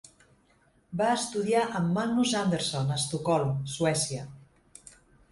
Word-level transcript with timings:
Va 1.01 1.09
estudiar 1.17 1.65
amb 1.79 1.91
Magnus 1.97 2.31
Andersson 2.39 2.89
a 2.93 2.97
Estocolm, 3.01 3.51
Suècia. 3.75 4.23